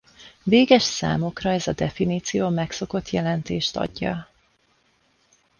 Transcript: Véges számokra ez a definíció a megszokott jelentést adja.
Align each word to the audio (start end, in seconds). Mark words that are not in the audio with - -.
Véges 0.43 0.81
számokra 0.83 1.49
ez 1.51 1.67
a 1.67 1.73
definíció 1.73 2.45
a 2.45 2.49
megszokott 2.49 3.09
jelentést 3.09 3.75
adja. 3.77 4.29